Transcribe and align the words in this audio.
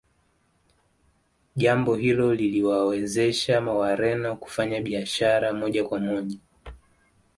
Jambo 1.55 1.95
hilo 1.95 2.33
liliwawezesha 2.35 3.59
Wareno 3.61 4.35
kufanya 4.35 4.81
biashara 4.81 5.53
moja 5.53 5.83
kwa 5.85 5.99
moja 5.99 6.37